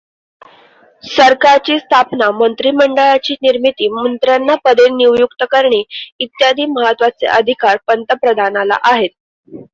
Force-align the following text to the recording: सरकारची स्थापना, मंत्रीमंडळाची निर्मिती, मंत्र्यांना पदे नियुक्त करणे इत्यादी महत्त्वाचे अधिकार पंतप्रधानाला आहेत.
सरकारची 1.03 1.77
स्थापना, 1.79 2.29
मंत्रीमंडळाची 2.35 3.33
निर्मिती, 3.41 3.87
मंत्र्यांना 3.93 4.55
पदे 4.65 4.87
नियुक्त 4.95 5.43
करणे 5.51 5.83
इत्यादी 6.19 6.65
महत्त्वाचे 6.71 7.27
अधिकार 7.29 7.77
पंतप्रधानाला 7.87 8.77
आहेत. 8.85 9.09